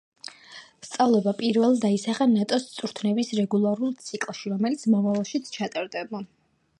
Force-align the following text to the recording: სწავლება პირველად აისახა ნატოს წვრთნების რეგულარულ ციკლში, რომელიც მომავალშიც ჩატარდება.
სწავლება 0.85 1.33
პირველად 1.41 1.85
აისახა 1.89 2.27
ნატოს 2.31 2.65
წვრთნების 2.77 3.31
რეგულარულ 3.41 3.93
ციკლში, 4.07 4.53
რომელიც 4.55 4.87
მომავალშიც 4.95 5.57
ჩატარდება. 5.59 6.25